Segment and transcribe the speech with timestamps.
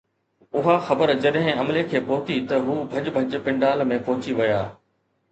[0.59, 4.59] اها خبر جڏهن عملي کي پهتي ته هو ڀڄ ڀڄ پنڊال ۾ پهچي ويا